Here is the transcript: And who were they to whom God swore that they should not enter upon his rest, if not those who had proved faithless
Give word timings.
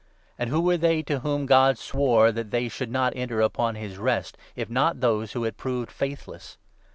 And 0.39 0.49
who 0.49 0.61
were 0.61 0.77
they 0.77 1.03
to 1.03 1.19
whom 1.19 1.45
God 1.45 1.77
swore 1.77 2.31
that 2.31 2.49
they 2.49 2.67
should 2.69 2.89
not 2.89 3.13
enter 3.15 3.39
upon 3.39 3.75
his 3.75 3.99
rest, 3.99 4.35
if 4.55 4.67
not 4.67 4.99
those 4.99 5.33
who 5.33 5.43
had 5.43 5.57
proved 5.57 5.91
faithless 5.91 6.57